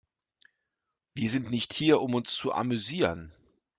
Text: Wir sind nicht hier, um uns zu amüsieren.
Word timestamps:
Wir 1.13 1.29
sind 1.29 1.51
nicht 1.51 1.73
hier, 1.73 2.01
um 2.01 2.15
uns 2.15 2.33
zu 2.33 2.51
amüsieren. 2.53 3.35